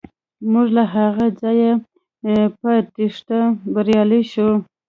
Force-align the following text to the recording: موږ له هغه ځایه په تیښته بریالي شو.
موږ 0.51 0.67
له 0.77 0.83
هغه 0.95 1.25
ځایه 1.41 1.71
په 2.59 2.71
تیښته 2.95 3.39
بریالي 3.73 4.21
شو. 4.31 4.49